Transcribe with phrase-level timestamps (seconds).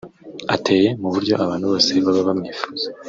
[0.55, 2.87] ateye mu buryo abantu bose baba bamwifuza